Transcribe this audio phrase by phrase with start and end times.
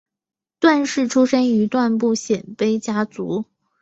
[0.59, 3.45] 段氏出身于段部鲜卑家族。